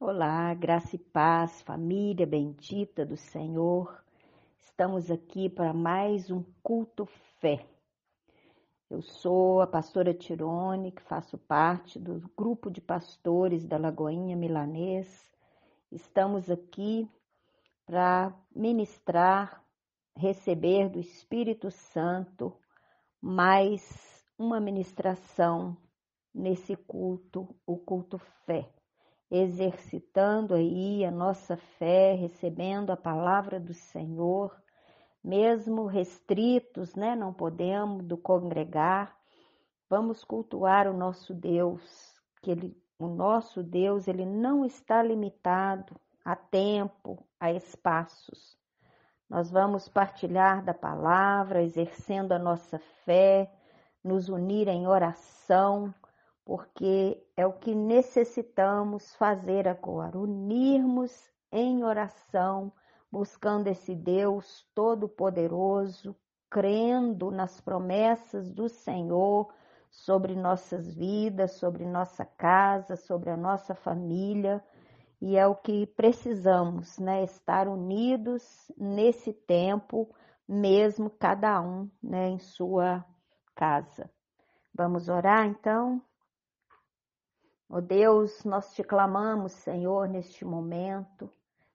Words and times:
Olá, 0.00 0.54
graça 0.54 0.94
e 0.94 0.98
paz, 0.98 1.60
família 1.62 2.24
bendita 2.24 3.04
do 3.04 3.16
Senhor. 3.16 4.00
Estamos 4.60 5.10
aqui 5.10 5.50
para 5.50 5.74
mais 5.74 6.30
um 6.30 6.44
culto 6.62 7.04
fé. 7.40 7.66
Eu 8.88 9.02
sou 9.02 9.60
a 9.60 9.66
pastora 9.66 10.14
Tirone, 10.14 10.92
que 10.92 11.02
faço 11.02 11.36
parte 11.36 11.98
do 11.98 12.22
grupo 12.36 12.70
de 12.70 12.80
pastores 12.80 13.66
da 13.66 13.76
Lagoinha 13.76 14.36
Milanês. 14.36 15.28
Estamos 15.90 16.48
aqui 16.48 17.10
para 17.84 18.32
ministrar, 18.54 19.64
receber 20.16 20.88
do 20.90 21.00
Espírito 21.00 21.72
Santo 21.72 22.56
mais 23.20 24.24
uma 24.38 24.60
ministração 24.60 25.76
nesse 26.32 26.76
culto, 26.76 27.52
o 27.66 27.76
culto 27.76 28.16
fé 28.46 28.77
exercitando 29.30 30.54
aí 30.54 31.04
a 31.04 31.10
nossa 31.10 31.56
fé, 31.56 32.14
recebendo 32.14 32.90
a 32.90 32.96
palavra 32.96 33.60
do 33.60 33.74
Senhor, 33.74 34.54
mesmo 35.22 35.86
restritos, 35.86 36.94
né, 36.94 37.14
não 37.14 37.32
podemos 37.32 38.04
do 38.04 38.16
congregar, 38.16 39.14
vamos 39.88 40.24
cultuar 40.24 40.86
o 40.88 40.96
nosso 40.96 41.34
Deus, 41.34 41.82
que 42.42 42.50
ele, 42.50 42.76
o 42.98 43.06
nosso 43.08 43.62
Deus, 43.62 44.08
ele 44.08 44.24
não 44.24 44.64
está 44.64 45.02
limitado 45.02 45.94
a 46.24 46.34
tempo, 46.34 47.26
a 47.38 47.52
espaços. 47.52 48.56
Nós 49.28 49.50
vamos 49.50 49.88
partilhar 49.88 50.64
da 50.64 50.72
palavra, 50.72 51.62
exercendo 51.62 52.32
a 52.32 52.38
nossa 52.38 52.78
fé, 53.04 53.52
nos 54.02 54.28
unir 54.28 54.68
em 54.68 54.86
oração, 54.86 55.92
porque 56.48 57.22
é 57.36 57.46
o 57.46 57.52
que 57.52 57.74
necessitamos 57.74 59.14
fazer 59.16 59.68
agora, 59.68 60.18
unirmos 60.18 61.12
em 61.52 61.84
oração, 61.84 62.72
buscando 63.12 63.66
esse 63.66 63.94
Deus 63.94 64.66
todo-poderoso, 64.74 66.16
crendo 66.48 67.30
nas 67.30 67.60
promessas 67.60 68.50
do 68.50 68.66
Senhor 68.66 69.52
sobre 69.90 70.34
nossas 70.34 70.94
vidas, 70.94 71.52
sobre 71.58 71.84
nossa 71.84 72.24
casa, 72.24 72.96
sobre 72.96 73.28
a 73.28 73.36
nossa 73.36 73.74
família, 73.74 74.64
e 75.20 75.36
é 75.36 75.46
o 75.46 75.54
que 75.54 75.86
precisamos, 75.88 76.98
né? 76.98 77.24
Estar 77.24 77.68
unidos 77.68 78.72
nesse 78.74 79.34
tempo, 79.34 80.08
mesmo 80.48 81.10
cada 81.10 81.60
um, 81.60 81.90
né, 82.02 82.30
em 82.30 82.38
sua 82.38 83.04
casa. 83.54 84.10
Vamos 84.72 85.10
orar 85.10 85.44
então? 85.44 86.02
Ó 87.70 87.76
oh 87.76 87.80
Deus, 87.82 88.44
nós 88.44 88.72
te 88.72 88.82
clamamos, 88.82 89.52
Senhor, 89.52 90.08
neste 90.08 90.42
momento, 90.42 91.30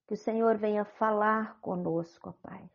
que 0.08 0.16
o 0.16 0.18
Senhor 0.18 0.58
venha 0.58 0.84
falar 0.84 1.60
conosco, 1.62 2.30
ó 2.30 2.34
Pai. 2.42 2.68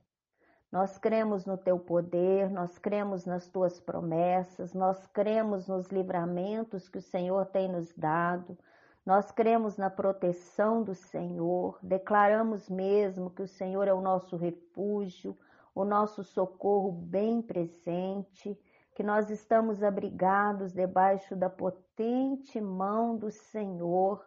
Nós 0.70 0.98
cremos 0.98 1.44
no 1.44 1.56
teu 1.56 1.80
poder, 1.80 2.48
nós 2.48 2.78
cremos 2.78 3.26
nas 3.26 3.48
tuas 3.48 3.80
promessas, 3.80 4.72
nós 4.72 5.04
cremos 5.08 5.66
nos 5.66 5.88
livramentos 5.88 6.88
que 6.88 6.98
o 6.98 7.02
Senhor 7.02 7.46
tem 7.46 7.68
nos 7.68 7.92
dado, 7.96 8.56
nós 9.04 9.32
cremos 9.32 9.76
na 9.76 9.90
proteção 9.90 10.84
do 10.84 10.94
Senhor, 10.94 11.76
declaramos 11.82 12.68
mesmo 12.68 13.30
que 13.30 13.42
o 13.42 13.48
Senhor 13.48 13.88
é 13.88 13.92
o 13.92 14.00
nosso 14.00 14.36
refúgio, 14.36 15.36
o 15.74 15.84
nosso 15.84 16.22
socorro 16.22 16.92
bem 16.92 17.42
presente 17.42 18.56
que 18.98 19.02
nós 19.04 19.30
estamos 19.30 19.80
abrigados 19.80 20.72
debaixo 20.72 21.36
da 21.36 21.48
potente 21.48 22.60
mão 22.60 23.16
do 23.16 23.30
Senhor. 23.30 24.26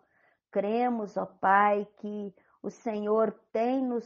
Cremos, 0.49 1.17
ó 1.17 1.25
Pai, 1.25 1.85
que 1.97 2.33
o 2.63 2.69
Senhor 2.69 3.37
tem 3.51 3.85
nos 3.85 4.05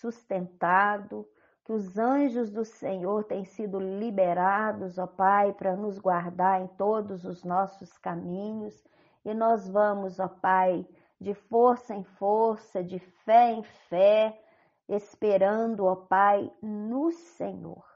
sustentado, 0.00 1.28
que 1.66 1.72
os 1.74 1.98
anjos 1.98 2.50
do 2.50 2.64
Senhor 2.64 3.24
têm 3.24 3.44
sido 3.44 3.78
liberados, 3.78 4.96
ó 4.96 5.06
Pai, 5.06 5.52
para 5.52 5.76
nos 5.76 5.98
guardar 5.98 6.62
em 6.62 6.66
todos 6.78 7.26
os 7.26 7.44
nossos 7.44 7.98
caminhos. 7.98 8.82
E 9.22 9.34
nós 9.34 9.68
vamos, 9.68 10.18
ó 10.18 10.28
Pai, 10.28 10.88
de 11.20 11.34
força 11.34 11.94
em 11.94 12.04
força, 12.04 12.82
de 12.82 12.98
fé 12.98 13.52
em 13.52 13.62
fé, 13.62 14.42
esperando, 14.88 15.84
ó 15.84 15.94
Pai, 15.94 16.50
no 16.62 17.10
Senhor. 17.10 17.95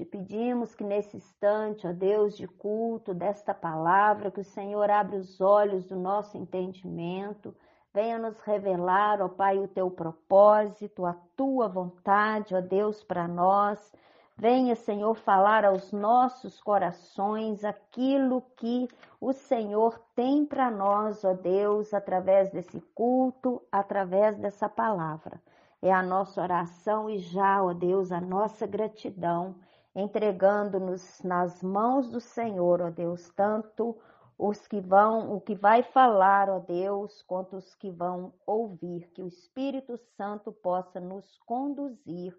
Te 0.00 0.06
pedimos 0.06 0.74
que 0.74 0.82
nesse 0.82 1.18
instante, 1.18 1.86
ó 1.86 1.92
Deus 1.92 2.34
de 2.34 2.48
culto 2.48 3.12
desta 3.12 3.52
palavra, 3.52 4.30
que 4.30 4.40
o 4.40 4.44
Senhor 4.44 4.90
abra 4.90 5.18
os 5.18 5.42
olhos 5.42 5.88
do 5.88 5.94
nosso 5.94 6.38
entendimento, 6.38 7.54
venha 7.92 8.18
nos 8.18 8.40
revelar, 8.40 9.20
ó 9.20 9.28
Pai, 9.28 9.58
o 9.58 9.68
teu 9.68 9.90
propósito, 9.90 11.04
a 11.04 11.12
tua 11.36 11.68
vontade, 11.68 12.54
ó 12.54 12.62
Deus, 12.62 13.04
para 13.04 13.28
nós. 13.28 13.94
Venha, 14.38 14.74
Senhor, 14.74 15.14
falar 15.16 15.66
aos 15.66 15.92
nossos 15.92 16.58
corações 16.62 17.62
aquilo 17.62 18.42
que 18.56 18.88
o 19.20 19.34
Senhor 19.34 20.00
tem 20.14 20.46
para 20.46 20.70
nós, 20.70 21.22
ó 21.26 21.34
Deus, 21.34 21.92
através 21.92 22.50
desse 22.50 22.80
culto, 22.94 23.60
através 23.70 24.38
dessa 24.38 24.66
palavra. 24.66 25.38
É 25.82 25.92
a 25.92 26.02
nossa 26.02 26.40
oração 26.40 27.10
e 27.10 27.18
já, 27.18 27.62
ó 27.62 27.74
Deus, 27.74 28.10
a 28.10 28.20
nossa 28.20 28.66
gratidão 28.66 29.54
entregando-nos 29.94 31.20
nas 31.22 31.62
mãos 31.62 32.08
do 32.10 32.20
Senhor, 32.20 32.80
ó 32.80 32.90
Deus, 32.90 33.28
tanto 33.30 34.00
os 34.38 34.66
que 34.66 34.80
vão, 34.80 35.34
o 35.34 35.40
que 35.40 35.54
vai 35.54 35.82
falar, 35.82 36.48
ó 36.48 36.58
Deus, 36.58 37.22
quanto 37.22 37.56
os 37.56 37.74
que 37.74 37.90
vão 37.90 38.32
ouvir, 38.46 39.10
que 39.12 39.22
o 39.22 39.26
Espírito 39.26 39.98
Santo 40.16 40.52
possa 40.52 40.98
nos 41.00 41.36
conduzir 41.40 42.34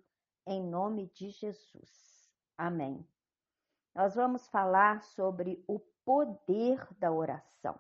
em 0.48 0.64
nome 0.64 1.12
de 1.14 1.30
Jesus. 1.30 2.30
Amém. 2.58 3.06
Nós 3.94 4.16
vamos 4.16 4.48
falar 4.48 5.04
sobre 5.04 5.64
o 5.68 5.80
poder 6.06 6.88
da 6.98 7.12
oração. 7.12 7.78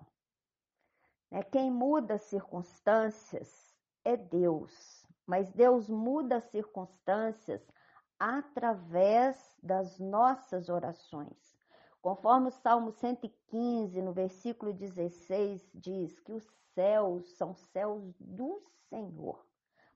Né, 1.31 1.41
quem 1.43 1.71
muda 1.71 2.15
as 2.15 2.23
circunstâncias 2.23 3.73
é 4.03 4.17
Deus, 4.17 5.05
mas 5.25 5.51
Deus 5.51 5.89
muda 5.89 6.37
as 6.37 6.45
circunstâncias 6.51 7.65
através 8.21 9.57
das 9.63 9.97
nossas 9.97 10.69
orações. 10.69 11.57
Conforme 12.03 12.49
o 12.49 12.51
Salmo 12.51 12.91
115, 12.91 13.99
no 13.99 14.13
versículo 14.13 14.71
16, 14.71 15.71
diz 15.73 16.19
que 16.19 16.31
os 16.31 16.47
céus 16.75 17.35
são 17.35 17.55
céus 17.55 18.13
do 18.19 18.61
Senhor, 18.89 19.43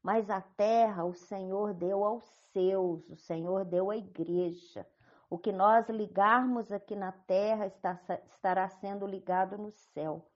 mas 0.01 0.27
a 0.31 0.41
terra 0.41 1.05
o 1.05 1.13
Senhor 1.13 1.75
deu 1.75 2.03
aos 2.03 2.23
seus, 2.51 3.07
o 3.11 3.15
Senhor 3.15 3.63
deu 3.63 3.91
à 3.91 3.97
igreja. 3.97 4.87
O 5.29 5.37
que 5.37 5.51
nós 5.51 5.87
ligarmos 5.87 6.71
aqui 6.71 6.95
na 6.95 7.11
terra 7.11 7.67
está, 7.67 7.99
estará 8.25 8.67
sendo 8.69 9.05
ligado 9.05 9.55
no 9.55 9.69
céu. 9.69 10.27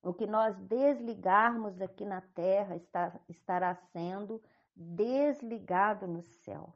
O 0.00 0.14
que 0.14 0.26
nós 0.26 0.56
desligarmos 0.58 1.80
aqui 1.80 2.04
na 2.04 2.20
terra 2.20 2.76
está, 2.76 3.12
estará 3.28 3.74
sendo 3.74 4.40
desligado 4.76 6.06
no 6.06 6.22
céu. 6.22 6.72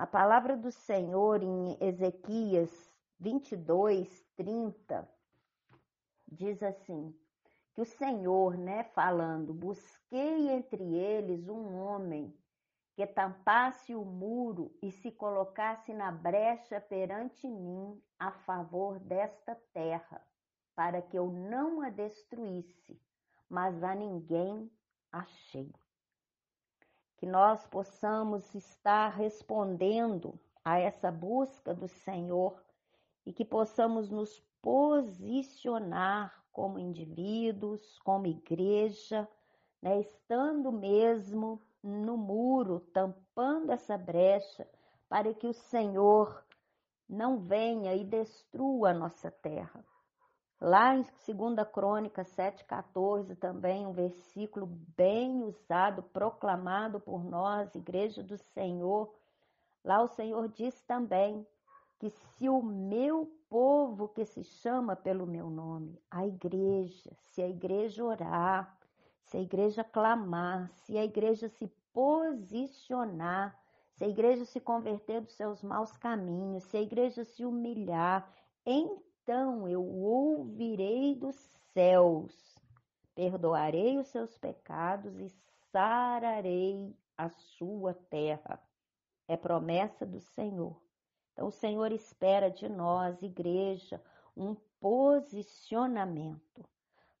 A 0.00 0.06
palavra 0.06 0.56
do 0.56 0.72
Senhor 0.72 1.42
em 1.42 1.76
Ezequias 1.78 2.90
22, 3.18 4.24
30 4.34 5.06
diz 6.26 6.62
assim: 6.62 7.14
que 7.74 7.82
o 7.82 7.84
Senhor, 7.84 8.56
né, 8.56 8.84
falando, 8.94 9.52
busquei 9.52 10.48
entre 10.52 10.82
eles 10.94 11.46
um 11.50 11.76
homem 11.82 12.34
que 12.94 13.06
tampasse 13.06 13.94
o 13.94 14.02
muro 14.02 14.74
e 14.80 14.90
se 14.90 15.12
colocasse 15.12 15.92
na 15.92 16.10
brecha 16.10 16.80
perante 16.80 17.46
mim 17.46 18.02
a 18.18 18.30
favor 18.30 18.98
desta 19.00 19.54
terra, 19.74 20.26
para 20.74 21.02
que 21.02 21.18
eu 21.18 21.30
não 21.30 21.82
a 21.82 21.90
destruísse, 21.90 22.98
mas 23.50 23.84
a 23.84 23.94
ninguém 23.94 24.72
achei 25.12 25.70
que 27.20 27.26
nós 27.26 27.66
possamos 27.66 28.54
estar 28.54 29.10
respondendo 29.10 30.40
a 30.64 30.78
essa 30.78 31.12
busca 31.12 31.74
do 31.74 31.86
Senhor 31.86 32.58
e 33.26 33.32
que 33.32 33.44
possamos 33.44 34.08
nos 34.08 34.42
posicionar 34.62 36.42
como 36.50 36.78
indivíduos, 36.78 37.98
como 37.98 38.26
igreja, 38.26 39.28
né, 39.82 40.00
estando 40.00 40.72
mesmo 40.72 41.60
no 41.82 42.16
muro, 42.16 42.80
tampando 42.90 43.70
essa 43.70 43.98
brecha, 43.98 44.66
para 45.06 45.34
que 45.34 45.46
o 45.46 45.52
Senhor 45.52 46.42
não 47.06 47.38
venha 47.38 47.94
e 47.94 48.02
destrua 48.02 48.92
a 48.92 48.94
nossa 48.94 49.30
terra. 49.30 49.84
Lá 50.60 50.94
em 50.94 51.02
2 51.26 51.66
Crônica 51.72 52.22
7,14, 52.22 53.34
também 53.38 53.86
um 53.86 53.92
versículo 53.92 54.66
bem 54.94 55.42
usado, 55.42 56.02
proclamado 56.02 57.00
por 57.00 57.24
nós, 57.24 57.74
Igreja 57.74 58.22
do 58.22 58.36
Senhor. 58.36 59.10
Lá 59.82 60.02
o 60.02 60.08
Senhor 60.08 60.48
diz 60.50 60.78
também 60.82 61.46
que 61.98 62.10
se 62.10 62.46
o 62.46 62.60
meu 62.60 63.26
povo 63.48 64.08
que 64.08 64.26
se 64.26 64.44
chama 64.44 64.94
pelo 64.94 65.26
meu 65.26 65.48
nome, 65.48 65.98
a 66.10 66.26
igreja, 66.26 67.10
se 67.30 67.40
a 67.40 67.48
igreja 67.48 68.04
orar, 68.04 68.76
se 69.24 69.38
a 69.38 69.40
igreja 69.40 69.82
clamar, 69.82 70.70
se 70.72 70.98
a 70.98 71.04
igreja 71.04 71.48
se 71.48 71.68
posicionar, 71.90 73.58
se 73.92 74.04
a 74.04 74.08
igreja 74.08 74.44
se 74.44 74.60
converter 74.60 75.22
dos 75.22 75.34
seus 75.34 75.62
maus 75.62 75.96
caminhos, 75.96 76.64
se 76.64 76.76
a 76.76 76.82
igreja 76.82 77.24
se 77.24 77.46
humilhar, 77.46 78.30
então 79.22 79.68
eu 79.68 79.84
ouvirei 79.84 81.14
dos 81.14 81.36
céus, 81.72 82.34
perdoarei 83.14 83.98
os 83.98 84.08
seus 84.08 84.36
pecados 84.38 85.20
e 85.20 85.28
sararei 85.70 86.96
a 87.16 87.28
sua 87.28 87.94
terra. 87.94 88.60
É 89.28 89.36
promessa 89.36 90.04
do 90.04 90.20
Senhor. 90.20 90.76
Então, 91.32 91.46
o 91.48 91.52
Senhor 91.52 91.92
espera 91.92 92.50
de 92.50 92.68
nós, 92.68 93.22
igreja, 93.22 94.02
um 94.36 94.56
posicionamento. 94.80 96.64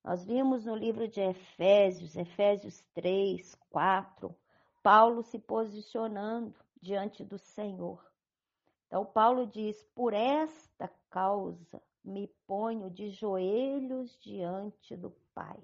Nós 0.02 0.24
vimos 0.24 0.64
no 0.64 0.74
livro 0.74 1.06
de 1.06 1.20
Efésios, 1.20 2.16
Efésios 2.16 2.82
3, 2.94 3.54
4, 3.70 4.34
Paulo 4.82 5.22
se 5.22 5.38
posicionando 5.38 6.58
diante 6.80 7.22
do 7.22 7.38
Senhor. 7.38 8.04
Então, 8.86 9.04
Paulo 9.04 9.46
diz: 9.46 9.80
Por 9.94 10.12
esta 10.12 10.90
causa 11.10 11.80
me 12.04 12.26
ponho 12.46 12.90
de 12.90 13.10
joelhos 13.10 14.18
diante 14.20 14.96
do 14.96 15.10
Pai. 15.34 15.60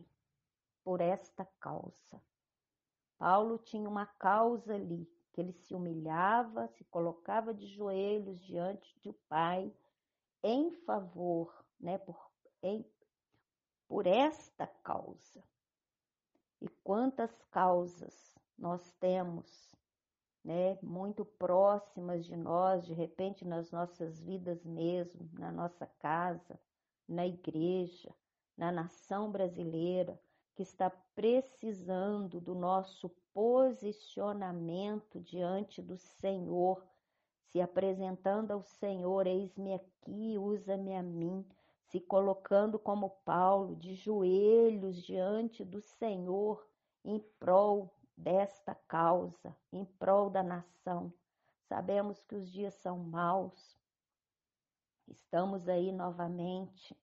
Por 0.84 1.00
esta 1.00 1.44
causa. 1.58 2.22
Paulo 3.18 3.58
tinha 3.58 3.88
uma 3.88 4.06
causa 4.06 4.74
ali, 4.74 5.10
que 5.32 5.40
ele 5.40 5.52
se 5.52 5.74
humilhava, 5.74 6.68
se 6.68 6.84
colocava 6.84 7.52
de 7.52 7.66
joelhos 7.66 8.40
diante 8.44 8.98
do 9.00 9.12
Pai 9.28 9.72
em 10.42 10.70
favor, 10.70 11.52
né, 11.80 11.98
por, 11.98 12.30
em, 12.62 12.84
por 13.88 14.06
esta 14.06 14.66
causa. 14.66 15.42
E 16.60 16.68
quantas 16.82 17.30
causas 17.50 18.34
nós 18.56 18.92
temos, 19.00 19.75
né, 20.46 20.78
muito 20.80 21.24
próximas 21.24 22.24
de 22.24 22.36
nós, 22.36 22.86
de 22.86 22.94
repente 22.94 23.44
nas 23.44 23.72
nossas 23.72 24.20
vidas 24.20 24.64
mesmo, 24.64 25.28
na 25.32 25.50
nossa 25.50 25.86
casa, 25.98 26.56
na 27.08 27.26
igreja, 27.26 28.14
na 28.56 28.70
nação 28.70 29.28
brasileira, 29.28 30.16
que 30.54 30.62
está 30.62 30.88
precisando 31.16 32.40
do 32.40 32.54
nosso 32.54 33.08
posicionamento 33.34 35.20
diante 35.20 35.82
do 35.82 35.96
Senhor, 35.96 36.80
se 37.50 37.60
apresentando 37.60 38.52
ao 38.52 38.62
Senhor, 38.62 39.26
eis-me 39.26 39.74
aqui, 39.74 40.38
usa-me 40.38 40.94
a 40.94 41.02
mim, 41.02 41.44
se 41.88 41.98
colocando 41.98 42.78
como 42.78 43.10
Paulo, 43.24 43.74
de 43.74 43.96
joelhos 43.96 45.02
diante 45.02 45.64
do 45.64 45.80
Senhor, 45.80 46.64
em 47.04 47.18
prol 47.40 47.95
desta 48.16 48.74
causa, 48.88 49.56
em 49.72 49.84
prol 49.84 50.30
da 50.30 50.42
nação. 50.42 51.12
Sabemos 51.68 52.22
que 52.22 52.34
os 52.34 52.50
dias 52.50 52.74
são 52.74 52.98
maus, 52.98 53.76
estamos 55.08 55.68
aí 55.68 55.92
novamente 55.92 56.96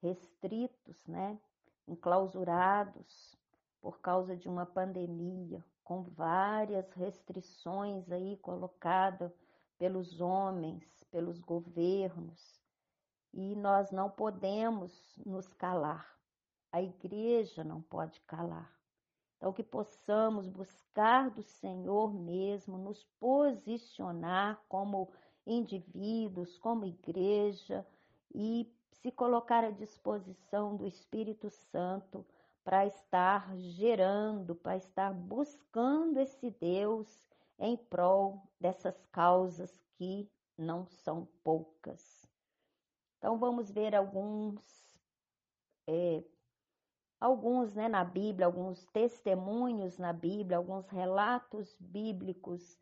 restritos, 0.00 0.96
né? 1.06 1.38
enclausurados 1.86 3.36
por 3.80 4.00
causa 4.00 4.36
de 4.36 4.48
uma 4.48 4.64
pandemia, 4.64 5.64
com 5.82 6.02
várias 6.02 6.90
restrições 6.92 8.10
aí 8.10 8.38
colocadas 8.38 9.32
pelos 9.76 10.20
homens, 10.20 11.04
pelos 11.10 11.40
governos, 11.40 12.62
e 13.32 13.54
nós 13.56 13.90
não 13.90 14.08
podemos 14.08 15.14
nos 15.26 15.52
calar. 15.52 16.16
A 16.72 16.80
igreja 16.80 17.62
não 17.62 17.82
pode 17.82 18.20
calar. 18.22 18.72
Então, 19.44 19.52
que 19.52 19.62
possamos 19.62 20.48
buscar 20.48 21.28
do 21.28 21.42
Senhor 21.42 22.14
mesmo, 22.14 22.78
nos 22.78 23.04
posicionar 23.20 24.58
como 24.70 25.10
indivíduos, 25.46 26.56
como 26.56 26.86
igreja 26.86 27.86
e 28.34 28.66
se 28.90 29.12
colocar 29.12 29.62
à 29.62 29.70
disposição 29.70 30.74
do 30.74 30.86
Espírito 30.86 31.50
Santo 31.50 32.24
para 32.64 32.86
estar 32.86 33.54
gerando, 33.58 34.54
para 34.54 34.78
estar 34.78 35.12
buscando 35.12 36.18
esse 36.20 36.50
Deus 36.52 37.28
em 37.58 37.76
prol 37.76 38.40
dessas 38.58 38.96
causas 39.12 39.78
que 39.98 40.26
não 40.56 40.86
são 40.86 41.28
poucas. 41.42 42.26
Então 43.18 43.36
vamos 43.36 43.70
ver 43.70 43.94
alguns, 43.94 44.83
alguns 47.24 47.72
né, 47.72 47.88
na 47.88 48.04
Bíblia, 48.04 48.44
alguns 48.44 48.84
testemunhos 48.88 49.96
na 49.96 50.12
Bíblia, 50.12 50.58
alguns 50.58 50.86
relatos 50.90 51.74
bíblicos 51.80 52.78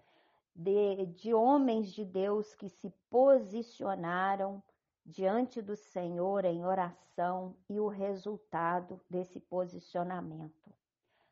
de, 0.52 1.06
de 1.06 1.32
homens 1.32 1.92
de 1.92 2.04
Deus 2.04 2.52
que 2.52 2.68
se 2.68 2.90
posicionaram 3.08 4.60
diante 5.06 5.62
do 5.62 5.76
Senhor 5.76 6.44
em 6.44 6.64
oração 6.64 7.54
e 7.68 7.78
o 7.78 7.86
resultado 7.86 9.00
desse 9.08 9.38
posicionamento. 9.38 10.74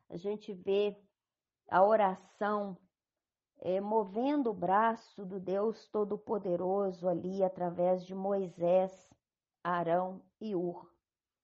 A 0.09 0.15
gente 0.15 0.53
vê 0.53 0.95
a 1.69 1.83
oração 1.83 2.77
é, 3.59 3.81
movendo 3.81 4.51
o 4.51 4.53
braço 4.53 5.25
do 5.25 5.37
Deus 5.37 5.85
Todo-Poderoso 5.87 7.09
ali 7.09 7.43
através 7.43 8.05
de 8.05 8.15
Moisés, 8.15 9.13
Arão 9.61 10.21
e 10.39 10.55
Ur. 10.55 10.90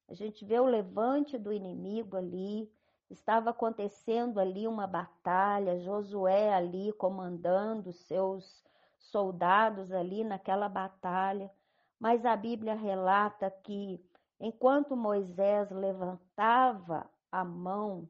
A 0.08 0.14
gente 0.14 0.46
vê 0.46 0.60
o 0.60 0.66
levante 0.66 1.38
do 1.38 1.52
inimigo 1.52 2.16
ali, 2.16 2.72
estava 3.10 3.50
acontecendo 3.50 4.40
ali 4.40 4.68
uma 4.68 4.88
batalha, 4.88 5.80
Josué 5.80 6.54
ali 6.54 6.94
comandando 6.94 7.92
seus 7.92 8.64
soldados 9.00 9.92
ali 9.92 10.24
naquela 10.24 10.68
batalha 10.70 11.52
mas 12.00 12.26
a 12.26 12.36
Bíblia 12.36 12.76
relata 12.76 13.50
que 13.50 14.04
enquanto 14.40 14.96
Moisés 14.96 15.72
levantava 15.72 17.10
a 17.32 17.44
mão, 17.44 18.08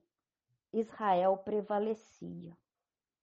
Israel 0.73 1.37
prevalecia. 1.37 2.55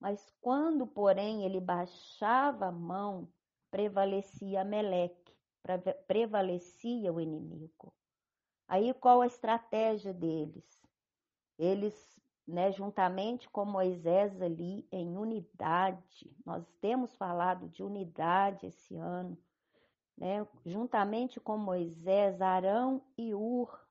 Mas 0.01 0.33
quando, 0.41 0.87
porém, 0.87 1.45
ele 1.45 1.61
baixava 1.61 2.67
a 2.67 2.73
mão, 2.73 3.29
prevalecia 3.71 4.65
Meleque, 4.65 5.37
prevalecia 6.07 7.13
o 7.13 7.21
inimigo. 7.21 7.93
Aí 8.67 8.93
qual 8.95 9.21
a 9.21 9.27
estratégia 9.27 10.13
deles? 10.13 10.65
Eles, 11.59 11.95
né, 12.47 12.73
juntamente 12.73 13.49
com 13.51 13.65
Moisés 13.65 14.41
ali 14.41 14.87
em 14.91 15.17
unidade, 15.17 16.35
nós 16.45 16.67
temos 16.81 17.15
falado 17.17 17.69
de 17.69 17.83
unidade 17.83 18.67
esse 18.67 18.97
ano, 18.97 19.39
né, 20.17 20.47
juntamente 20.65 21.39
com 21.41 21.57
Moisés, 21.57 22.41
Arão 22.41 23.03
e 23.17 23.35
Ur, 23.35 23.85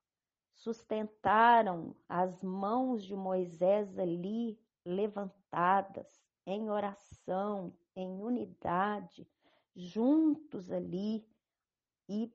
sustentaram 0.56 1.96
as 2.08 2.42
mãos 2.42 3.04
de 3.04 3.16
Moisés 3.16 3.98
ali 3.98 4.60
levantadas 4.86 6.08
em 6.46 6.70
oração, 6.70 7.74
em 7.96 8.22
unidade, 8.22 9.28
juntos 9.76 10.72
ali 10.72 11.26
e 12.08 12.32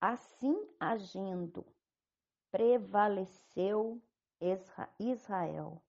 assim 0.00 0.68
agindo, 0.78 1.66
prevaleceu 2.50 4.00
Israel. 4.98 5.82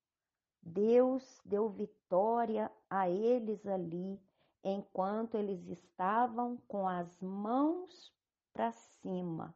Deus 0.62 1.42
deu 1.46 1.70
vitória 1.70 2.72
a 2.89 3.10
eles 3.10 3.66
ali 3.66 4.20
enquanto 4.63 5.36
eles 5.36 5.68
estavam 5.68 6.58
com 6.68 6.88
as 6.88 7.22
mãos 7.22 8.13
para 8.51 8.72
cima, 8.72 9.56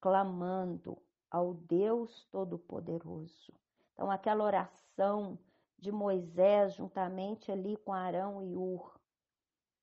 clamando 0.00 0.96
ao 1.30 1.54
Deus 1.54 2.26
Todo-Poderoso. 2.30 3.52
Então, 3.92 4.10
aquela 4.10 4.44
oração 4.44 5.38
de 5.78 5.90
Moisés, 5.90 6.74
juntamente 6.74 7.50
ali 7.50 7.76
com 7.78 7.92
Arão 7.92 8.42
e 8.42 8.54
Ur, 8.56 8.95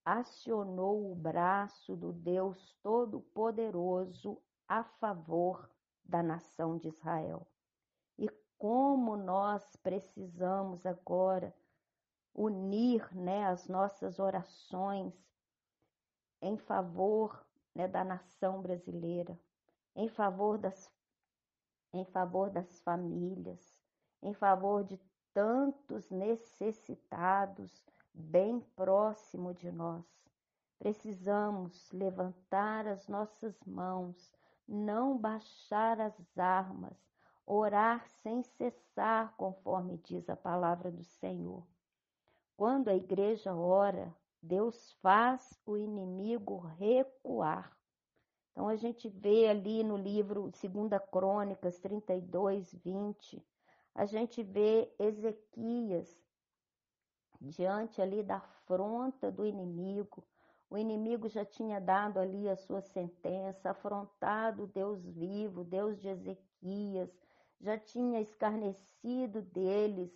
acionou 0.06 1.12
o 1.12 1.16
braço 1.16 1.96
do 1.96 2.12
Deus 2.12 2.76
Todo-Poderoso 2.84 4.42
a 4.68 4.84
favor 4.84 5.70
da 6.04 6.22
nação 6.22 6.78
de 6.78 6.90
Israel. 6.90 7.48
E 8.18 8.30
como 8.58 9.16
nós 9.16 9.76
precisamos 9.78 10.86
agora 10.86 11.56
unir 12.34 13.08
né, 13.16 13.46
as 13.46 13.68
nossas 13.68 14.20
orações 14.20 15.14
em 16.42 16.58
favor 16.58 17.46
né, 17.74 17.88
da 17.88 18.04
nação 18.04 18.62
brasileira, 18.62 19.40
em 19.96 20.10
favor, 20.10 20.58
das, 20.58 20.92
em 21.94 22.04
favor 22.06 22.50
das 22.50 22.82
famílias, 22.82 23.80
em 24.22 24.34
favor 24.34 24.84
de 24.84 25.00
tantos 25.34 26.10
necessitados 26.10 27.84
bem 28.14 28.60
próximo 28.76 29.54
de 29.54 29.72
nós. 29.72 30.06
Precisamos 30.78 31.92
levantar 31.92 32.88
as 32.88 33.08
nossas 33.08 33.56
mãos, 33.66 34.34
não 34.68 35.18
baixar 35.18 36.00
as 36.00 36.38
armas, 36.38 36.98
orar 37.46 38.08
sem 38.22 38.44
cessar, 38.44 39.34
conforme 39.36 39.98
diz 39.98 40.30
a 40.30 40.36
palavra 40.36 40.92
do 40.92 41.04
Senhor. 41.04 41.66
Quando 42.56 42.90
a 42.90 42.96
igreja 42.96 43.56
ora, 43.56 44.14
Deus 44.42 44.94
faz 45.02 45.60
o 45.66 45.78
inimigo 45.78 46.58
recuar. 46.78 47.76
Então 48.52 48.68
a 48.68 48.76
gente 48.76 49.10
vê 49.10 49.48
ali 49.48 49.84
no 49.84 49.98
livro 49.98 50.52
2 50.52 51.02
Crônicas 51.12 51.80
32, 51.80 52.74
20, 52.74 53.44
a 53.96 54.06
gente 54.06 54.44
vê 54.44 54.92
Ezequias 55.00 56.23
diante 57.50 58.02
ali 58.02 58.24
da 58.24 58.38
afronta 58.38 59.32
do 59.32 59.46
inimigo. 59.46 60.24
O 60.70 60.78
inimigo 60.78 61.28
já 61.28 61.46
tinha 61.46 61.80
dado 61.80 62.20
ali 62.20 62.50
a 62.50 62.56
sua 62.56 62.82
sentença, 62.82 63.72
afrontado 63.72 64.66
Deus 64.68 65.06
vivo, 65.06 65.64
Deus 65.64 66.00
de 66.00 66.08
Ezequias, 66.08 67.10
já 67.60 67.78
tinha 67.78 68.20
escarnecido 68.20 69.42
deles, 69.42 70.12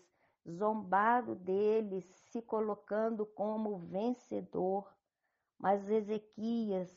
zombado 0.50 1.36
deles, 1.36 2.06
se 2.32 2.42
colocando 2.42 3.26
como 3.26 3.78
vencedor. 3.78 4.92
Mas 5.60 5.90
Ezequias, 5.90 6.92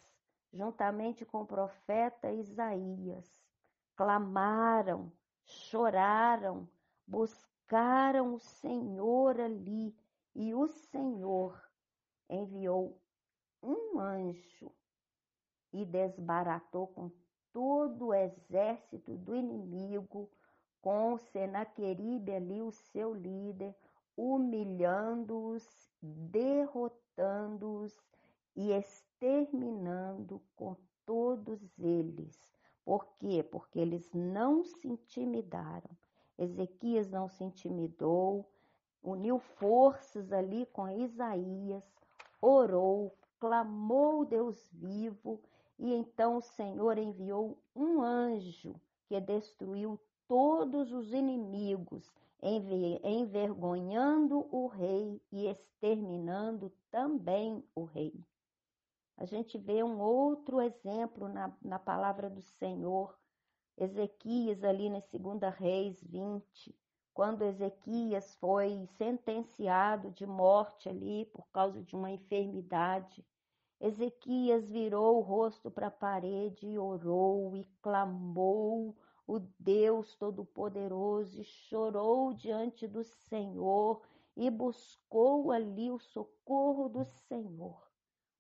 juntamente 0.53 1.25
com 1.25 1.43
o 1.43 1.47
profeta 1.47 2.33
Isaías, 2.33 3.45
clamaram, 3.95 5.13
choraram, 5.45 6.69
buscaram 7.07 8.35
o 8.35 8.39
Senhor 8.39 9.39
ali, 9.41 9.95
e 10.35 10.55
o 10.55 10.67
Senhor 10.69 11.61
enviou 12.29 13.01
um 13.63 13.99
anjo 13.99 14.73
e 15.73 15.85
desbaratou 15.85 16.87
com 16.89 17.11
todo 17.53 18.07
o 18.07 18.15
exército 18.15 19.17
do 19.17 19.35
inimigo 19.35 20.31
com 20.81 21.19
Senaqueribe 21.19 22.33
ali, 22.33 22.63
o 22.63 22.71
seu 22.71 23.13
líder, 23.13 23.75
humilhando-os, 24.17 25.67
derrotando-os 26.01 27.95
e 28.57 28.73
exterminando 28.73 30.41
com 30.57 30.77
todos 31.05 31.61
eles. 31.79 32.39
Por 32.85 33.07
quê? 33.19 33.43
Porque 33.43 33.79
eles 33.79 34.11
não 34.13 34.65
se 34.65 34.89
intimidaram. 34.89 35.91
Ezequias 36.39 37.11
não 37.11 37.29
se 37.29 37.45
intimidou, 37.45 38.51
uniu 39.03 39.39
forças 39.39 40.33
ali 40.33 40.67
com 40.67 40.89
Isaías, 40.89 41.85
orou, 42.41 43.17
clamou 43.39 44.25
Deus 44.25 44.69
vivo, 44.73 45.41
e 45.79 45.95
então 45.95 46.37
o 46.37 46.43
Senhor 46.43 46.99
enviou 46.99 47.59
um 47.75 48.03
anjo 48.03 48.75
que 49.07 49.21
destruiu 49.21 49.99
todos 50.29 50.93
os 50.93 51.13
inimigos, 51.13 52.13
envergonhando 53.03 54.47
o 54.55 54.67
rei 54.67 55.21
e 55.33 55.47
exterminando 55.47 56.73
também 56.91 57.65
o 57.75 57.85
rei. 57.85 58.15
A 59.17 59.25
gente 59.25 59.59
vê 59.59 59.83
um 59.83 60.01
outro 60.01 60.61
exemplo 60.61 61.29
na, 61.29 61.53
na 61.61 61.79
palavra 61.79 62.31
do 62.31 62.41
Senhor, 62.41 63.19
Ezequias, 63.77 64.63
ali 64.63 64.89
na 64.89 65.03
2 65.13 65.55
Reis 65.55 66.03
20, 66.03 66.75
quando 67.13 67.43
Ezequias 67.43 68.35
foi 68.37 68.87
sentenciado 68.97 70.11
de 70.11 70.27
morte 70.27 70.89
ali 70.89 71.27
por 71.27 71.47
causa 71.49 71.83
de 71.83 71.95
uma 71.95 72.11
enfermidade. 72.11 73.25
Ezequias 73.81 74.71
virou 74.71 75.19
o 75.19 75.23
rosto 75.23 75.71
para 75.71 75.89
a 75.89 75.91
parede 75.91 76.67
e 76.67 76.79
orou 76.79 77.57
e 77.57 77.65
clamou 77.83 78.97
o 79.27 79.39
Deus 79.59 80.15
Todo-Poderoso 80.17 81.41
e 81.41 81.45
chorou 81.45 82.35
diante 82.35 82.87
do 82.87 83.03
Senhor 83.05 84.03
e 84.37 84.51
buscou 84.51 85.51
ali 85.51 85.91
o 85.91 85.99
socorro 85.99 86.89
do 86.89 87.05
Senhor. 87.05 87.91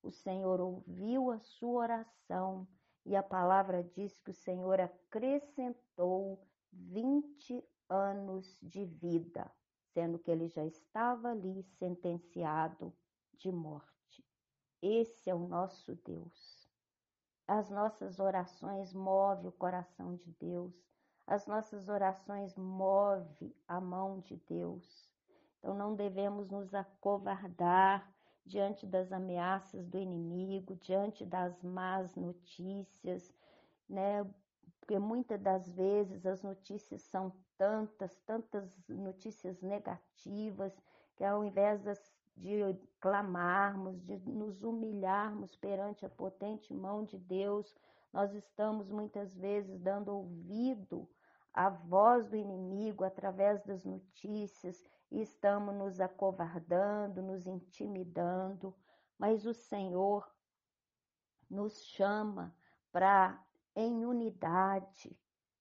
O 0.02 0.10
Senhor 0.10 0.60
ouviu 0.60 1.30
a 1.30 1.38
sua 1.38 1.82
oração 1.82 2.66
e 3.04 3.16
a 3.16 3.22
palavra 3.22 3.82
diz 3.82 4.18
que 4.20 4.30
o 4.30 4.34
Senhor 4.34 4.80
acrescentou 4.80 6.40
20 6.72 7.64
anos 7.88 8.58
de 8.62 8.84
vida, 8.84 9.50
sendo 9.92 10.18
que 10.18 10.30
ele 10.30 10.48
já 10.48 10.64
estava 10.64 11.30
ali 11.30 11.62
sentenciado 11.78 12.92
de 13.34 13.50
morte. 13.50 14.24
Esse 14.82 15.28
é 15.28 15.34
o 15.34 15.46
nosso 15.46 15.94
Deus. 15.96 16.68
As 17.46 17.68
nossas 17.68 18.20
orações 18.20 18.92
movem 18.92 19.48
o 19.48 19.52
coração 19.52 20.14
de 20.16 20.30
Deus. 20.32 20.72
As 21.26 21.46
nossas 21.46 21.88
orações 21.88 22.54
movem 22.56 23.54
a 23.66 23.80
mão 23.80 24.20
de 24.20 24.36
Deus. 24.48 25.10
Então 25.58 25.74
não 25.74 25.94
devemos 25.94 26.48
nos 26.48 26.72
acovardar 26.72 28.08
diante 28.46 28.86
das 28.86 29.12
ameaças 29.12 29.86
do 29.86 29.98
inimigo, 29.98 30.76
diante 30.76 31.24
das 31.24 31.62
más 31.62 32.14
notícias, 32.14 33.32
né? 33.88 34.24
Porque 34.80 34.98
muitas 34.98 35.40
das 35.40 35.70
vezes 35.70 36.26
as 36.26 36.42
notícias 36.42 37.02
são 37.02 37.32
tantas, 37.56 38.16
tantas 38.20 38.76
notícias 38.88 39.60
negativas, 39.60 40.74
que 41.16 41.24
ao 41.24 41.44
invés 41.44 41.82
das 41.82 42.00
de 42.40 42.74
clamarmos, 43.00 44.00
de 44.02 44.16
nos 44.26 44.62
humilharmos 44.62 45.54
perante 45.56 46.06
a 46.06 46.08
potente 46.08 46.72
mão 46.72 47.04
de 47.04 47.18
Deus, 47.18 47.74
nós 48.12 48.32
estamos 48.34 48.90
muitas 48.90 49.36
vezes 49.36 49.78
dando 49.78 50.08
ouvido 50.08 51.08
à 51.52 51.68
voz 51.68 52.26
do 52.28 52.36
inimigo 52.36 53.04
através 53.04 53.62
das 53.64 53.84
notícias 53.84 54.82
e 55.10 55.20
estamos 55.20 55.74
nos 55.74 56.00
acovardando, 56.00 57.20
nos 57.20 57.46
intimidando, 57.46 58.74
mas 59.18 59.44
o 59.44 59.52
Senhor 59.52 60.26
nos 61.48 61.82
chama 61.84 62.54
para, 62.90 63.44
em 63.74 64.04
unidade, 64.04 65.16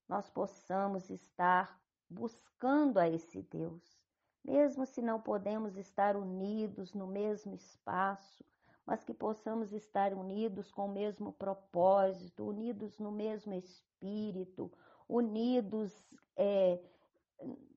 nós 0.08 0.30
possamos 0.30 1.10
estar 1.10 1.80
buscando 2.10 2.98
a 2.98 3.08
esse 3.08 3.42
Deus 3.44 4.00
mesmo 4.44 4.86
se 4.86 5.02
não 5.02 5.20
podemos 5.20 5.78
estar 5.78 6.16
unidos 6.16 6.94
no 6.94 7.06
mesmo 7.06 7.54
espaço, 7.54 8.44
mas 8.86 9.04
que 9.04 9.14
possamos 9.14 9.72
estar 9.74 10.14
unidos 10.14 10.72
com 10.72 10.86
o 10.86 10.92
mesmo 10.92 11.32
propósito, 11.34 12.48
unidos 12.48 12.98
no 12.98 13.12
mesmo 13.12 13.54
espírito, 13.54 14.72
unidos 15.08 15.94
é, 16.36 16.80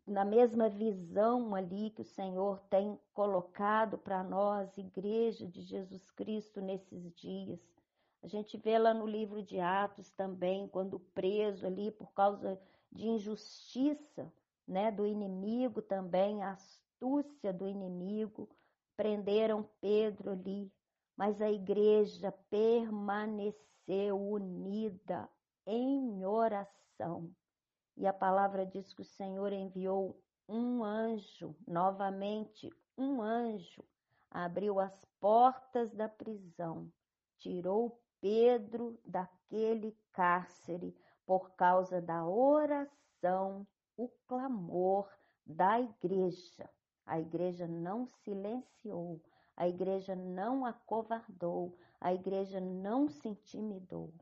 na 0.06 0.24
mesma 0.24 0.68
visão 0.68 1.54
ali 1.54 1.90
que 1.90 2.00
o 2.00 2.04
Senhor 2.04 2.58
tem 2.70 2.98
colocado 3.12 3.98
para 3.98 4.22
nós, 4.22 4.76
Igreja 4.78 5.46
de 5.46 5.62
Jesus 5.62 6.10
Cristo, 6.12 6.60
nesses 6.60 7.12
dias. 7.14 7.60
A 8.22 8.28
gente 8.28 8.56
vê 8.56 8.78
lá 8.78 8.94
no 8.94 9.06
livro 9.06 9.42
de 9.42 9.58
Atos 9.58 10.10
também, 10.12 10.68
quando 10.68 11.00
preso 11.00 11.66
ali 11.66 11.90
por 11.90 12.12
causa 12.12 12.60
de 12.90 13.08
injustiça, 13.08 14.32
né, 14.66 14.92
do 14.92 15.04
inimigo 15.04 15.82
também, 15.82 16.42
a 16.42 16.52
astúcia 16.52 17.52
do 17.52 17.66
inimigo, 17.66 18.48
prenderam 18.96 19.68
Pedro 19.80 20.30
ali, 20.30 20.72
mas 21.16 21.42
a 21.42 21.50
igreja 21.50 22.30
permaneceu 22.48 24.16
unida 24.16 25.28
em 25.66 26.24
oração. 26.24 27.28
E 27.96 28.06
a 28.06 28.12
palavra 28.12 28.64
diz 28.64 28.92
que 28.92 29.02
o 29.02 29.04
Senhor 29.04 29.52
enviou 29.52 30.22
um 30.48 30.84
anjo, 30.84 31.56
novamente 31.66 32.70
um 32.96 33.20
anjo, 33.20 33.84
abriu 34.30 34.78
as 34.78 35.04
portas 35.18 35.92
da 35.92 36.08
prisão, 36.08 36.90
tirou 37.38 38.00
Pedro 38.22 39.00
daquele 39.04 39.98
cárcere 40.12 40.96
por 41.26 41.50
causa 41.56 42.00
da 42.00 42.24
oração 42.24 43.66
o 43.96 44.08
clamor 44.28 45.10
da 45.44 45.80
igreja. 45.80 46.70
A 47.04 47.18
igreja 47.18 47.66
não 47.66 48.06
silenciou, 48.06 49.20
a 49.56 49.68
igreja 49.68 50.14
não 50.14 50.64
acovardou, 50.64 51.76
a 52.00 52.14
igreja 52.14 52.60
não 52.60 53.08
se 53.08 53.28
intimidou. 53.28 54.14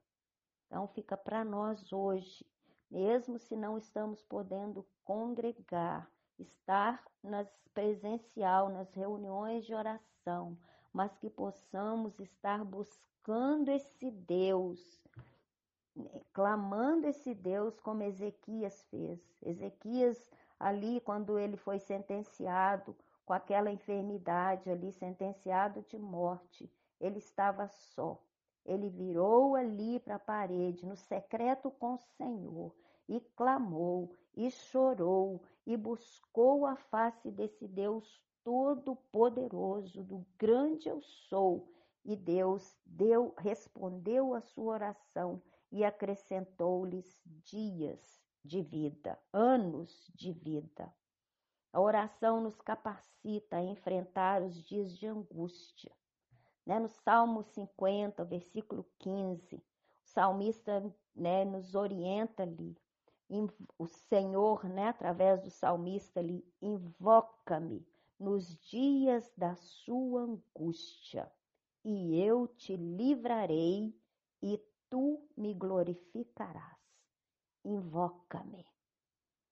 Então 0.67 0.89
fica 0.89 1.15
para 1.15 1.45
nós 1.45 1.93
hoje, 1.93 2.47
mesmo 2.91 3.39
se 3.39 3.55
não 3.55 3.77
estamos 3.77 4.23
podendo 4.23 4.89
congregar, 5.05 6.11
estar 6.39 7.05
nas 7.23 7.55
presencial, 7.75 8.71
nas 8.71 8.91
reuniões 8.95 9.67
de 9.67 9.75
oração, 9.75 10.57
mas 10.91 11.15
que 11.19 11.29
possamos 11.29 12.19
estar 12.19 12.65
buscando 12.65 13.10
esse 13.71 14.11
Deus 14.11 15.01
clamando 16.33 17.07
esse 17.07 17.35
Deus 17.35 17.79
como 17.81 18.03
Ezequias 18.03 18.83
fez. 18.91 19.21
Ezequias, 19.43 20.31
ali, 20.59 21.01
quando 21.01 21.39
ele 21.39 21.57
foi 21.57 21.79
sentenciado 21.79 22.97
com 23.25 23.33
aquela 23.33 23.71
enfermidade 23.71 24.71
ali, 24.71 24.93
sentenciado 24.93 25.83
de 25.83 25.99
morte, 25.99 26.71
ele 27.01 27.19
estava 27.19 27.69
só. 27.69 28.21
Ele 28.65 28.89
virou 28.89 29.57
ali 29.57 29.99
para 30.01 30.17
a 30.17 30.19
parede, 30.19 30.87
no 30.87 30.97
secreto 30.97 31.71
com 31.71 31.95
o 31.95 31.99
Senhor, 32.17 32.75
e 33.09 33.21
clamou, 33.37 34.15
e 34.37 34.51
chorou, 34.51 35.43
e 35.67 35.77
buscou 35.77 36.67
a 36.67 36.77
face 36.77 37.31
desse 37.31 37.67
Deus 37.67 38.23
todo-poderoso, 38.45 40.03
do 40.03 40.25
grande 40.39 40.89
eu 40.89 41.01
sou. 41.01 41.69
E 42.05 42.17
Deus 42.17 42.77
deu, 42.85 43.35
respondeu 43.39 44.35
a 44.35 44.41
sua 44.41 44.75
oração 44.75 45.43
e 45.71 45.85
acrescentou-lhes 45.85 47.21
dias 47.25 48.21
de 48.45 48.63
vida, 48.63 49.19
anos 49.33 50.11
de 50.15 50.33
vida. 50.33 50.93
A 51.73 51.81
oração 51.81 52.41
nos 52.41 52.61
capacita 52.61 53.57
a 53.57 53.63
enfrentar 53.63 54.43
os 54.43 54.55
dias 54.65 54.97
de 54.97 55.07
angústia. 55.07 55.93
Né? 56.67 56.79
No 56.79 56.89
Salmo 56.89 57.43
50, 57.43 58.25
versículo 58.25 58.85
15, 58.99 59.57
o 59.57 59.63
salmista 60.03 60.83
né, 61.15 61.45
nos 61.45 61.75
orienta 61.75 62.43
ali. 62.43 62.77
O 63.79 63.87
Senhor, 63.87 64.65
né, 64.65 64.89
através 64.89 65.41
do 65.41 65.51
salmista 65.51 66.19
ali, 66.19 66.45
invoca-me 66.61 67.87
nos 68.19 68.59
dias 68.69 69.33
da 69.37 69.55
sua 69.55 70.23
angústia, 70.23 71.31
te 72.71 72.77
livrarei 72.77 73.93
e 74.41 74.65
tu 74.89 75.29
me 75.37 75.53
glorificarás. 75.55 76.79
Invoca-me, 77.65 78.65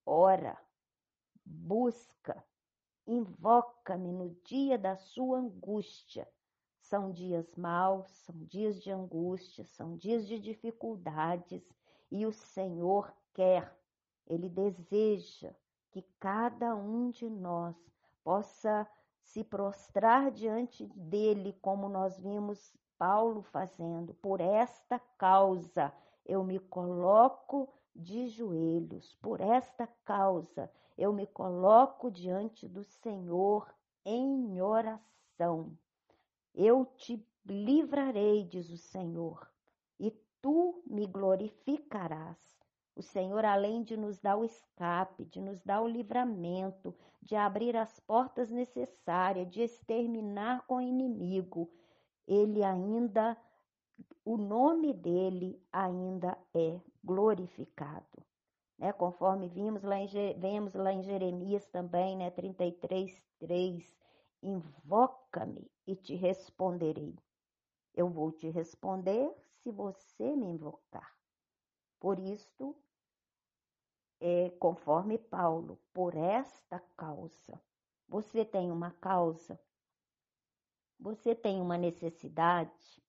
ora, 0.07 0.57
busca, 1.45 2.47
invoca-me 3.09 4.13
no 4.13 4.37
dia 4.45 4.79
da 4.79 4.95
sua 4.95 5.39
angústia. 5.39 6.29
São 6.79 7.11
dias 7.11 7.57
maus, 7.57 8.09
são 8.09 8.37
dias 8.45 8.81
de 8.81 8.93
angústia, 8.93 9.65
são 9.65 9.97
dias 9.97 10.25
de 10.25 10.39
dificuldades, 10.39 11.69
e 12.13 12.25
o 12.25 12.33
Senhor 12.33 13.13
quer, 13.35 13.77
Ele 14.29 14.49
deseja 14.49 15.53
que 15.91 16.03
cada 16.21 16.77
um 16.77 17.11
de 17.11 17.29
nós 17.29 17.77
possa 18.23 18.89
se 19.23 19.43
prostrar 19.43 20.31
diante 20.31 20.87
dele, 20.95 21.53
como 21.61 21.89
nós 21.89 22.17
vimos 22.21 22.79
Paulo 22.99 23.43
fazendo. 23.43 24.13
Por 24.15 24.41
esta 24.41 24.99
causa 25.17 25.93
eu 26.27 26.45
me 26.45 26.59
coloco 26.59 27.69
de 27.95 28.29
joelhos, 28.29 29.17
por 29.23 29.41
esta 29.41 29.87
causa 30.05 30.71
eu 30.97 31.13
me 31.13 31.27
coloco 31.27 32.11
diante 32.11 32.69
do 32.69 32.83
Senhor 32.83 33.73
em 34.05 34.61
oração. 34.61 35.73
Eu 36.55 36.85
te 36.97 37.25
livrarei, 37.47 38.45
diz 38.45 38.69
o 38.71 38.77
Senhor, 38.77 39.49
e 39.99 40.11
tu 40.43 40.83
me 40.85 41.07
glorificarás. 41.07 42.37
O 42.97 43.03
Senhor, 43.03 43.45
além 43.45 43.85
de 43.85 43.97
nos 43.97 44.19
dar 44.19 44.37
o 44.37 44.45
escape, 44.45 45.25
de 45.25 45.41
nos 45.41 45.63
dar 45.63 45.81
o 45.81 45.87
livramento, 45.87 46.93
de 47.23 47.37
abrir 47.37 47.77
as 47.77 48.01
portas 48.01 48.51
necessárias, 48.51 49.49
de 49.49 49.63
exterminar 49.63 50.67
com 50.67 50.79
o 50.79 50.81
inimigo, 50.81 51.71
ele 52.29 52.63
ainda, 52.63 53.37
o 54.25 54.37
nome 54.37 54.93
dele 54.93 55.61
ainda 55.73 56.37
é 56.55 56.79
glorificado. 57.03 58.25
Né? 58.79 58.93
Conforme 58.93 59.49
vimos 59.49 59.83
lá 59.83 59.99
em, 59.99 60.07
vemos 60.39 60.75
lá 60.75 60.93
em 60.93 61.03
Jeremias 61.03 61.67
também, 61.69 62.17
né? 62.17 62.31
33, 62.31 63.21
3, 63.41 63.97
invoca-me 64.43 65.69
e 65.87 65.97
te 65.97 66.15
responderei. 66.15 67.19
Eu 67.95 68.09
vou 68.09 68.31
te 68.31 68.49
responder 68.51 69.35
se 69.63 69.73
você 69.73 70.37
me 70.37 70.47
invocar. 70.47 71.17
Por 71.99 72.19
isto, 72.19 72.77
é, 74.21 74.51
conforme 74.61 75.17
Paulo, 75.19 75.79
por 75.93 76.15
esta 76.15 76.79
causa. 76.97 77.61
Você 78.07 78.45
tem 78.45 78.71
uma 78.71 78.93
causa, 78.93 79.59
você 80.99 81.35
tem 81.35 81.61
uma 81.61 81.79
necessidade. 81.79 83.03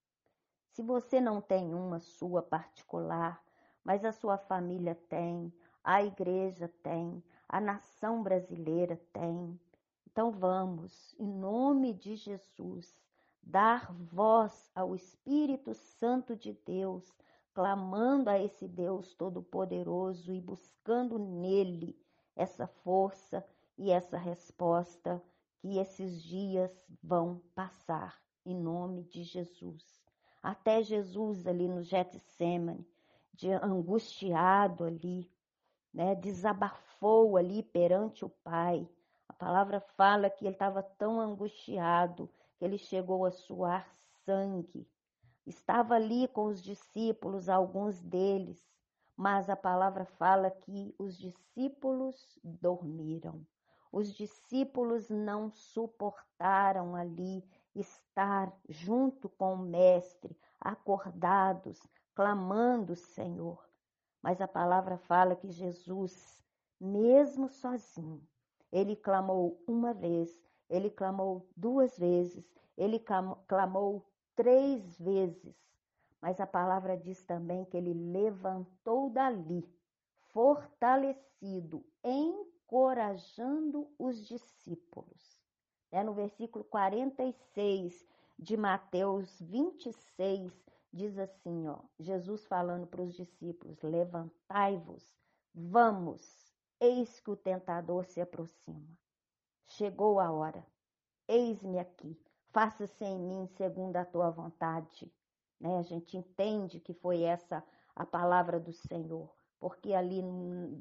Se 0.72 0.82
você 0.82 1.20
não 1.20 1.42
tem 1.42 1.74
uma 1.74 2.00
sua 2.00 2.42
particular, 2.42 3.44
mas 3.84 4.06
a 4.06 4.12
sua 4.12 4.38
família 4.38 4.96
tem, 5.10 5.52
a 5.84 6.04
igreja 6.04 6.68
tem, 6.84 7.24
a 7.48 7.60
nação 7.60 8.22
brasileira 8.22 9.00
tem. 9.12 9.60
Então 10.06 10.32
vamos, 10.32 11.16
em 11.18 11.28
nome 11.28 11.94
de 11.94 12.16
Jesus, 12.16 12.96
dar 13.42 13.92
voz 13.94 14.70
ao 14.76 14.96
Espírito 14.96 15.74
Santo 15.74 16.36
de 16.36 16.54
Deus 16.66 17.12
clamando 17.54 18.30
a 18.30 18.40
esse 18.40 18.68
Deus 18.68 19.14
Todo-Poderoso 19.16 20.32
e 20.32 20.40
buscando 20.40 21.18
nele 21.18 21.98
essa 22.36 22.68
força 22.68 23.46
e 23.78 23.92
essa 23.92 24.18
resposta 24.18 25.22
que 25.60 25.78
esses 25.78 26.22
dias 26.22 26.72
vão 27.04 27.42
passar, 27.54 28.18
em 28.46 28.56
nome 28.56 29.04
de 29.04 29.24
Jesus. 29.24 30.02
Até 30.42 30.82
Jesus 30.82 31.46
ali 31.46 31.68
no 31.68 31.84
Getsemane, 31.84 32.88
de 33.34 33.52
angustiado 33.52 34.86
ali, 34.86 35.30
né, 35.94 36.16
desabafou 36.16 37.38
ali 37.38 37.62
perante 37.62 38.24
o 38.24 38.30
Pai. 38.30 38.88
A 39.28 39.34
palavra 39.34 39.80
fala 39.80 40.30
que 40.30 40.46
ele 40.46 40.56
estava 40.56 40.82
tão 40.82 41.20
angustiado 41.20 42.30
que 42.58 42.66
ele 42.66 42.78
chegou 42.78 43.26
a 43.26 43.32
suar 43.32 43.88
sangue. 44.26 44.88
Estava 45.46 45.96
ali 45.96 46.28
com 46.28 46.46
os 46.46 46.62
discípulos, 46.62 47.50
alguns 47.50 48.02
deles, 48.02 48.64
mas 49.16 49.50
a 49.50 49.56
palavra 49.56 50.06
fala 50.06 50.52
que 50.52 50.94
os 50.98 51.18
discípulos 51.18 52.40
dormiram. 52.44 53.46
Os 53.92 54.14
discípulos 54.14 55.10
não 55.10 55.50
suportaram 55.52 56.96
ali 56.96 57.44
estar 57.76 58.54
junto 58.68 59.28
com 59.30 59.54
o 59.54 59.58
Mestre, 59.58 60.38
acordados, 60.60 61.82
clamando 62.14 62.94
o 62.94 62.96
Senhor. 62.96 63.68
Mas 64.22 64.42
a 64.42 64.48
palavra 64.48 64.98
fala 64.98 65.36
que 65.36 65.50
Jesus, 65.50 66.44
mesmo 66.80 67.50
sozinho, 67.50 68.22
ele 68.72 68.96
clamou 68.96 69.64
uma 69.66 69.94
vez, 69.94 70.40
ele 70.70 70.90
clamou 70.90 71.48
duas 71.56 71.98
vezes, 71.98 72.46
ele 72.78 73.00
clamou 73.48 74.06
três 74.36 75.00
vezes, 75.00 75.56
mas 76.22 76.40
a 76.40 76.46
palavra 76.46 76.96
diz 76.98 77.24
também 77.24 77.66
que 77.66 77.78
ele 77.78 77.94
levantou 77.94 79.10
dali, 79.10 79.66
fortalecido, 80.32 81.84
encorajando 82.70 83.90
os 83.98 84.28
discípulos. 84.28 85.40
É 85.92 86.04
no 86.04 86.14
versículo 86.14 86.64
46 86.64 88.08
de 88.38 88.56
Mateus 88.56 89.42
26, 89.42 90.54
diz 90.94 91.18
assim, 91.18 91.68
ó, 91.68 91.80
Jesus 92.00 92.46
falando 92.46 92.86
para 92.86 93.02
os 93.02 93.16
discípulos: 93.16 93.82
Levantai-vos, 93.82 95.04
vamos, 95.54 96.54
eis 96.80 97.20
que 97.20 97.32
o 97.32 97.36
tentador 97.36 98.06
se 98.06 98.22
aproxima. 98.22 98.88
Chegou 99.66 100.20
a 100.20 100.32
hora, 100.32 100.64
eis-me 101.28 101.80
aqui 101.80 102.16
faça-se 102.52 103.04
em 103.04 103.20
mim 103.20 103.48
segundo 103.58 103.96
a 103.98 104.06
tua 104.06 104.30
vontade. 104.30 105.12
Né? 105.60 105.78
A 105.78 105.82
gente 105.82 106.18
entende 106.18 106.80
que 106.80 106.94
foi 106.94 107.22
essa 107.22 107.64
a 107.96 108.06
palavra 108.06 108.60
do 108.60 108.72
Senhor, 108.72 109.30
porque 109.60 109.94
ali, 109.94 110.22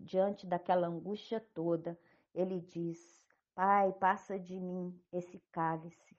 diante 0.05 0.47
daquela 0.47 0.87
angústia 0.87 1.41
toda, 1.55 1.99
ele 2.35 2.61
diz: 2.61 3.23
Pai, 3.55 3.93
passa 3.93 4.39
de 4.39 4.59
mim 4.59 4.99
esse 5.13 5.39
cálice, 5.51 6.17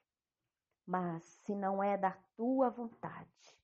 mas 0.86 1.24
se 1.24 1.56
não 1.56 1.84
é 1.84 1.98
da 1.98 2.12
tua 2.36 2.70
vontade, 2.70 3.56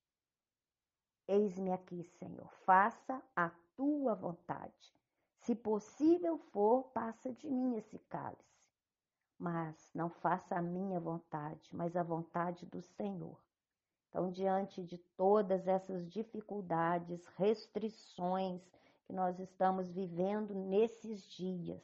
eis-me 1.27 1.71
aqui, 1.71 2.03
Senhor, 2.03 2.49
faça 2.65 3.21
a 3.35 3.51
tua 3.75 4.15
vontade. 4.15 4.93
Se 5.39 5.53
possível 5.53 6.37
for, 6.37 6.85
passa 6.85 7.31
de 7.31 7.49
mim 7.49 7.75
esse 7.75 7.99
cálice 7.99 8.55
mas 9.37 9.91
não 9.93 10.09
faça 10.09 10.55
a 10.55 10.61
minha 10.61 10.99
vontade, 10.99 11.69
mas 11.73 11.95
a 11.95 12.03
vontade 12.03 12.65
do 12.65 12.81
Senhor. 12.81 13.37
Então, 14.09 14.31
diante 14.31 14.81
de 14.81 14.97
todas 14.97 15.67
essas 15.67 16.09
dificuldades, 16.09 17.25
restrições 17.37 18.61
que 19.05 19.13
nós 19.13 19.39
estamos 19.39 19.91
vivendo 19.91 20.53
nesses 20.53 21.23
dias, 21.23 21.81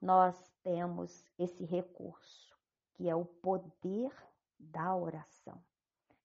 nós 0.00 0.52
temos 0.62 1.24
esse 1.38 1.64
recurso, 1.64 2.56
que 2.94 3.08
é 3.08 3.14
o 3.14 3.24
poder 3.24 4.12
da 4.58 4.94
oração. 4.94 5.60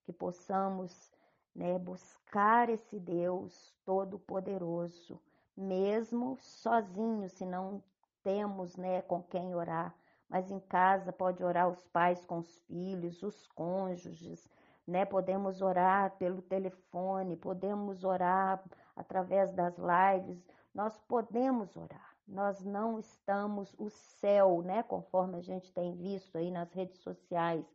Que 0.03 0.11
possamos 0.11 1.11
né, 1.55 1.77
buscar 1.77 2.69
esse 2.69 2.99
Deus 2.99 3.73
Todo-Poderoso, 3.85 5.21
mesmo 5.55 6.37
sozinhos, 6.39 7.31
se 7.33 7.45
não 7.45 7.83
temos 8.23 8.75
né, 8.75 9.01
com 9.03 9.21
quem 9.21 9.53
orar, 9.53 9.95
mas 10.27 10.49
em 10.49 10.59
casa 10.59 11.13
pode 11.13 11.43
orar 11.43 11.69
os 11.69 11.85
pais 11.87 12.25
com 12.25 12.39
os 12.39 12.57
filhos, 12.61 13.21
os 13.21 13.45
cônjuges, 13.47 14.49
né? 14.85 15.05
Podemos 15.05 15.61
orar 15.61 16.17
pelo 16.17 16.41
telefone, 16.41 17.37
podemos 17.37 18.03
orar 18.03 18.63
através 18.95 19.51
das 19.51 19.75
lives, 19.77 20.43
nós 20.73 20.97
podemos 21.07 21.75
orar. 21.75 22.15
Nós 22.27 22.63
não 22.63 22.97
estamos 22.97 23.75
o 23.77 23.89
céu, 23.89 24.61
né, 24.61 24.81
conforme 24.83 25.37
a 25.37 25.41
gente 25.41 25.73
tem 25.73 25.95
visto 25.95 26.37
aí 26.37 26.49
nas 26.49 26.71
redes 26.71 26.99
sociais, 26.99 27.65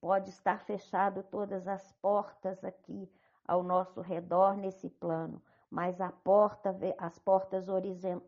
pode 0.00 0.30
estar 0.30 0.60
fechado 0.60 1.22
todas 1.24 1.66
as 1.66 1.92
portas 2.00 2.62
aqui 2.64 3.10
ao 3.46 3.62
nosso 3.62 4.00
redor 4.00 4.56
nesse 4.56 4.88
plano, 4.88 5.42
mas 5.68 6.00
a 6.00 6.12
porta, 6.12 6.76
as 6.98 7.18
portas 7.18 7.66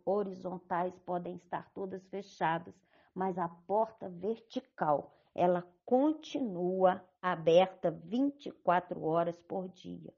horizontais 0.05 0.99
podem 1.01 1.37
estar 1.37 1.71
todas 1.73 2.07
fechadas, 2.09 2.75
mas 3.15 3.39
a 3.39 3.49
porta 3.49 4.09
vertical, 4.09 5.13
ela 5.35 5.65
continua 5.87 7.03
aberta 7.23 7.91
24 7.91 9.05
horas 9.05 9.41
por 9.43 9.69
dia. 9.69 10.13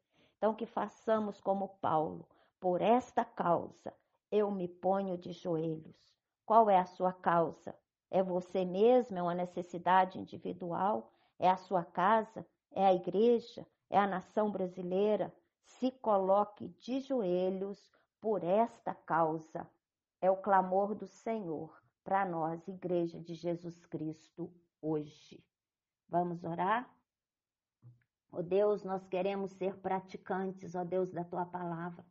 Então 0.46 0.54
que 0.54 0.64
façamos 0.64 1.40
como 1.40 1.76
Paulo, 1.80 2.24
por 2.60 2.80
esta 2.80 3.24
causa 3.24 3.92
eu 4.30 4.48
me 4.48 4.68
ponho 4.68 5.18
de 5.18 5.32
joelhos. 5.32 5.96
Qual 6.44 6.70
é 6.70 6.78
a 6.78 6.86
sua 6.86 7.12
causa? 7.12 7.76
É 8.08 8.22
você 8.22 8.64
mesmo? 8.64 9.18
É 9.18 9.22
uma 9.22 9.34
necessidade 9.34 10.20
individual? 10.20 11.12
É 11.36 11.50
a 11.50 11.56
sua 11.56 11.84
casa? 11.84 12.46
É 12.70 12.86
a 12.86 12.94
igreja? 12.94 13.66
É 13.90 13.98
a 13.98 14.06
nação 14.06 14.48
brasileira? 14.48 15.34
Se 15.64 15.90
coloque 15.90 16.68
de 16.78 17.00
joelhos 17.00 17.90
por 18.20 18.44
esta 18.44 18.94
causa. 18.94 19.68
É 20.20 20.30
o 20.30 20.36
clamor 20.36 20.94
do 20.94 21.08
Senhor 21.08 21.76
para 22.04 22.24
nós, 22.24 22.68
Igreja 22.68 23.18
de 23.18 23.34
Jesus 23.34 23.84
Cristo, 23.84 24.48
hoje. 24.80 25.44
Vamos 26.08 26.44
orar? 26.44 26.95
Ó 28.36 28.40
oh 28.40 28.42
Deus, 28.42 28.84
nós 28.84 29.06
queremos 29.06 29.50
ser 29.52 29.78
praticantes, 29.78 30.74
ó 30.74 30.82
oh 30.82 30.84
Deus, 30.84 31.10
da 31.10 31.24
tua 31.24 31.46
palavra. 31.46 32.04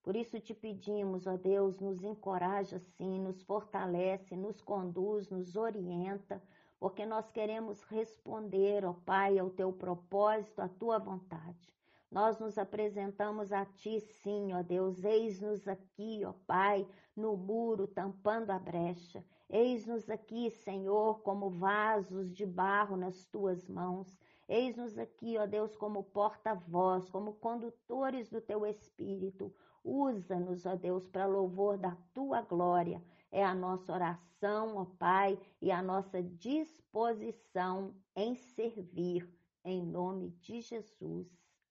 Por 0.00 0.14
isso 0.14 0.38
te 0.38 0.54
pedimos, 0.54 1.26
ó 1.26 1.36
Deus, 1.36 1.80
nos 1.80 2.04
encoraja 2.04 2.78
sim, 2.78 3.18
nos 3.18 3.42
fortalece, 3.42 4.36
nos 4.36 4.60
conduz, 4.60 5.28
nos 5.28 5.56
orienta, 5.56 6.40
porque 6.78 7.04
nós 7.04 7.28
queremos 7.32 7.82
responder, 7.82 8.84
ó 8.84 8.92
Pai, 8.92 9.40
ao 9.40 9.50
teu 9.50 9.72
propósito, 9.72 10.62
à 10.62 10.68
tua 10.68 11.00
vontade. 11.00 11.74
Nós 12.12 12.38
nos 12.38 12.56
apresentamos 12.56 13.50
a 13.50 13.64
Ti, 13.64 13.98
sim, 14.22 14.52
ó 14.52 14.62
Deus. 14.62 15.02
Eis-nos 15.02 15.66
aqui, 15.66 16.24
ó 16.24 16.32
Pai, 16.46 16.86
no 17.16 17.36
muro, 17.36 17.88
tampando 17.88 18.50
a 18.52 18.58
brecha. 18.60 19.24
Eis-nos 19.50 20.08
aqui, 20.08 20.48
Senhor, 20.48 21.22
como 21.22 21.50
vasos 21.50 22.32
de 22.32 22.46
barro 22.46 22.96
nas 22.96 23.24
Tuas 23.24 23.66
mãos. 23.68 24.16
Eis-nos 24.48 24.96
aqui, 24.96 25.36
ó 25.38 25.46
Deus, 25.46 25.76
como 25.76 26.04
porta-voz, 26.04 27.08
como 27.10 27.34
condutores 27.34 28.28
do 28.28 28.40
Teu 28.40 28.64
Espírito. 28.64 29.52
Usa-nos, 29.82 30.66
ó 30.66 30.76
Deus, 30.76 31.08
para 31.08 31.26
louvor 31.26 31.78
da 31.78 31.96
tua 32.14 32.42
glória. 32.42 33.02
É 33.30 33.44
a 33.44 33.54
nossa 33.54 33.92
oração, 33.92 34.76
ó 34.76 34.84
Pai, 34.84 35.38
e 35.60 35.70
a 35.70 35.82
nossa 35.82 36.22
disposição 36.22 37.94
em 38.14 38.34
servir. 38.34 39.28
Em 39.64 39.84
nome 39.84 40.30
de 40.40 40.60
Jesus. 40.60 41.26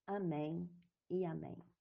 Amém 0.06 0.68
e 1.08 1.24
amém. 1.24 1.75